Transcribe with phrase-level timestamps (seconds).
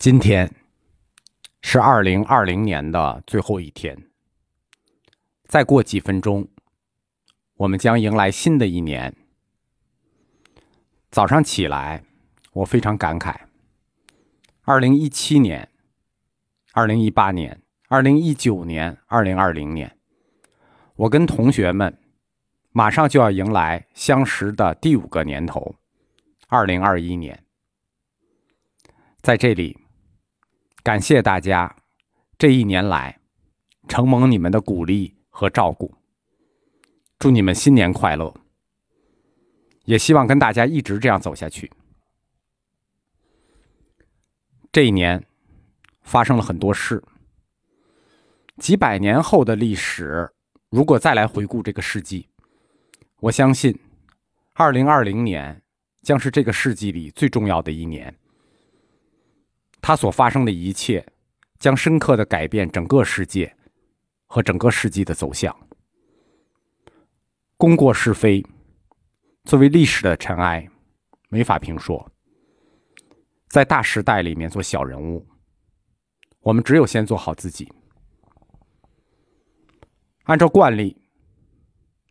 [0.00, 0.50] 今天
[1.60, 4.08] 是二零二零年的最后一天，
[5.44, 6.48] 再过几分钟，
[7.56, 9.14] 我们将迎来新的一年。
[11.10, 12.02] 早上起来，
[12.54, 13.40] 我非常感慨：
[14.62, 15.68] 二零一七年、
[16.72, 19.98] 二零一八年、二零一九年、二零二零年，
[20.96, 21.98] 我跟同学们
[22.72, 25.74] 马上就要迎来相识的第五个年头——
[26.48, 27.44] 二零二一年。
[29.20, 29.78] 在这里。
[30.82, 31.76] 感谢大家
[32.38, 33.20] 这一年来
[33.88, 35.94] 承蒙你们的鼓励和照顾，
[37.18, 38.34] 祝你们新年快乐！
[39.84, 41.70] 也希望跟大家一直这样走下去。
[44.72, 45.22] 这一年
[46.02, 47.02] 发生了很多事，
[48.56, 50.30] 几百年后的历史，
[50.70, 52.28] 如果再来回顾这个世纪，
[53.18, 53.78] 我相信，
[54.54, 55.60] 二零二零年
[56.02, 58.16] 将是这个世纪里最重要的一年。
[59.80, 61.06] 它所发生的一切，
[61.58, 63.56] 将深刻的改变整个世界
[64.26, 65.54] 和整个世纪的走向。
[67.56, 68.44] 功过是非，
[69.44, 70.68] 作为历史的尘埃，
[71.28, 72.10] 没法评说。
[73.48, 75.26] 在大时代里面做小人物，
[76.40, 77.72] 我们只有先做好自己。
[80.24, 80.96] 按照惯例，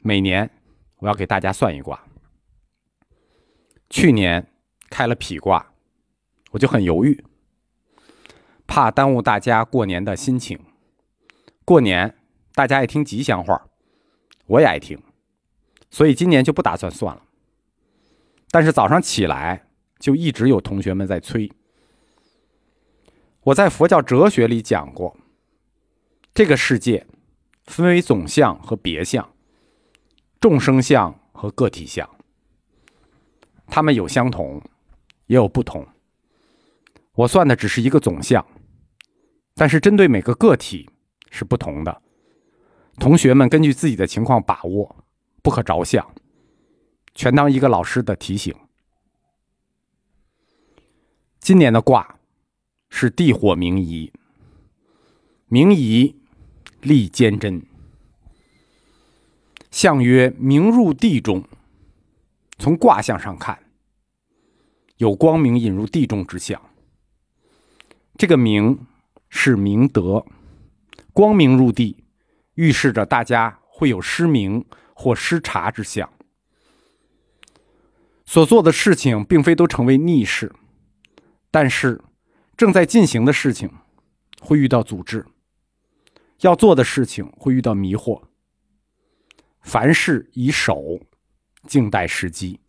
[0.02, 0.50] 每年
[0.98, 2.04] 我要给大家算一卦。
[3.90, 4.46] 去年
[4.90, 5.74] 开了否卦，
[6.52, 7.24] 我就很犹豫。
[8.70, 10.60] 怕耽误大家过年的心情。
[11.66, 12.16] 过年
[12.54, 13.60] 大家爱听吉祥话，
[14.46, 15.02] 我也爱听，
[15.90, 17.24] 所以今年就不打算算了。
[18.52, 21.52] 但是早上起来就一直有同学们在催。
[23.42, 25.18] 我在佛教哲学里讲过，
[26.32, 27.08] 这个世界
[27.66, 29.28] 分为总相和别相，
[30.40, 32.08] 众生相和个体相，
[33.66, 34.62] 它们有相同，
[35.26, 35.88] 也有不同。
[37.14, 38.46] 我算的只是一个总相。
[39.60, 40.90] 但是针对每个个体
[41.32, 42.02] 是不同的，
[42.98, 45.04] 同学们根据自己的情况把握，
[45.44, 46.16] 不可着相，
[47.14, 48.56] 全当一个老师的提醒。
[51.42, 52.20] 今年的卦
[52.90, 54.14] 是地火明夷，
[55.48, 56.16] 明夷
[56.80, 57.62] 利坚贞，
[59.72, 61.44] 象曰明入地中。
[62.58, 63.60] 从卦象上看，
[64.96, 66.62] 有光明引入地中之象。
[68.16, 68.80] 这个明。
[69.30, 70.26] 是明德，
[71.14, 72.04] 光明入地，
[72.56, 76.12] 预示着大家会有失明或失察之象。
[78.26, 80.54] 所做的事情并非都成为逆事，
[81.50, 82.02] 但是
[82.56, 83.72] 正在进行的事情
[84.40, 85.26] 会遇到阻滞，
[86.42, 88.22] 要做的事情会遇到迷惑。
[89.62, 91.00] 凡事以守，
[91.68, 92.60] 静待时机。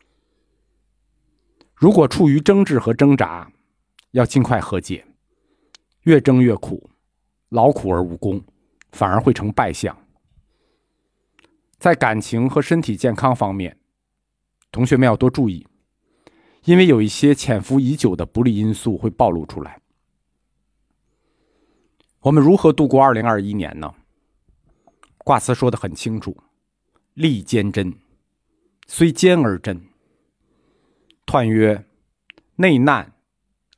[1.74, 3.50] 如果处于争执和挣扎，
[4.12, 5.06] 要尽快和解。
[6.02, 6.90] 越争越苦，
[7.50, 8.42] 劳苦而无功，
[8.92, 9.96] 反而会成败相。
[11.78, 13.78] 在感情和身体健康方面，
[14.70, 15.66] 同学们要多注意，
[16.64, 19.80] 因为有一些潜伏已久的不利因素会暴露出来。
[22.20, 23.94] 我们如何度过二零二一年呢？
[25.18, 26.36] 卦辞说的很清楚
[27.14, 27.94] ：“利坚贞，
[28.86, 29.86] 虽坚而贞。”
[31.24, 31.84] 彖曰
[32.56, 33.12] ：“内难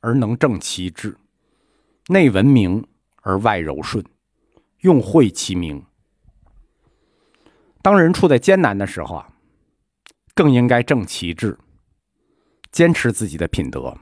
[0.01, 1.17] 而能正其志。”
[2.07, 2.85] 内文明
[3.21, 4.03] 而外柔顺，
[4.81, 5.85] 用晦其名。
[7.81, 9.29] 当人处在艰难的时候啊，
[10.35, 11.57] 更应该正其志，
[12.71, 13.97] 坚持自己的品德。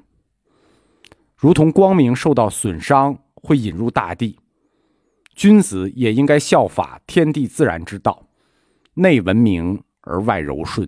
[1.35, 4.39] 如同光明受到损伤会引入大地，
[5.35, 8.27] 君子也应该效法天地自然之道，
[8.95, 10.87] 内文明而外柔顺，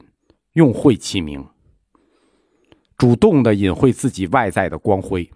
[0.53, 1.47] 用晦其名，
[2.97, 5.29] 主动的隐晦自己外在的光辉。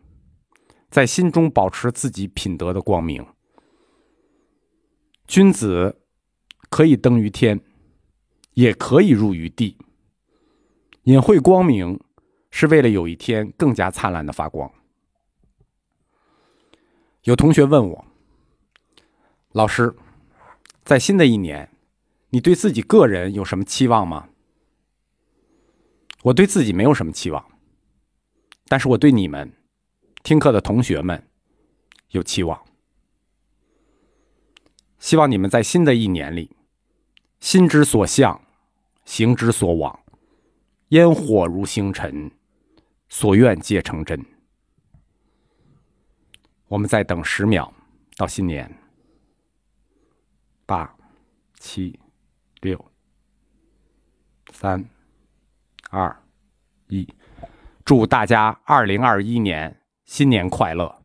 [0.90, 3.26] 在心中保持自己品德的光明。
[5.28, 6.02] 君子
[6.70, 7.60] 可以登于天，
[8.54, 9.78] 也可以入于地。
[11.04, 12.00] 隐晦光明，
[12.50, 14.72] 是为了有一天更加灿烂的发光。
[17.24, 18.06] 有同学问我，
[19.52, 19.94] 老师，
[20.86, 21.70] 在新的一年，
[22.30, 24.30] 你对自己个人有什么期望吗？
[26.24, 27.46] 我对自己没有什么期望，
[28.68, 29.57] 但是我对你们。
[30.28, 31.26] 听课的同学们
[32.10, 32.62] 有期望，
[35.00, 36.54] 希望你们在新的一年里，
[37.40, 38.42] 心之所向，
[39.06, 39.98] 行之所往，
[40.90, 42.30] 烟火如星辰，
[43.08, 44.22] 所愿皆成真。
[46.68, 47.74] 我们再等十秒，
[48.18, 48.70] 到新年。
[50.66, 50.94] 八、
[51.58, 51.98] 七、
[52.60, 52.92] 六、
[54.52, 54.84] 三、
[55.90, 56.22] 二、
[56.90, 57.08] 一，
[57.86, 59.77] 祝大家二零二一年！
[60.08, 61.02] 新年快乐！